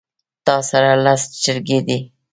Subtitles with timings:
[0.45, 1.99] تاسره لس چرګې دي